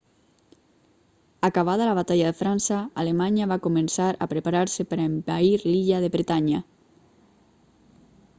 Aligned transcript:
acabada 1.49 1.89
la 1.89 1.93
batalla 1.99 2.29
de 2.31 2.37
frança 2.39 2.79
alemanya 3.03 3.49
va 3.53 3.59
començar 3.67 4.09
a 4.15 4.29
preparar-se 4.33 4.87
per 4.95 5.01
a 5.01 5.07
envair 5.11 5.63
l'illa 5.69 6.01
de 6.07 6.11
bretanya 6.17 6.65